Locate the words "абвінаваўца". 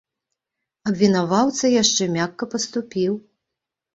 0.91-1.65